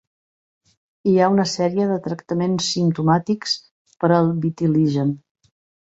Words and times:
Hi 1.11 1.13
ha 1.17 1.27
una 1.33 1.45
sèrie 1.51 1.85
de 1.91 1.99
tractaments 2.07 2.71
simptomàtics 2.77 3.55
per 4.05 4.11
al 4.17 4.35
vitiligen. 4.47 5.17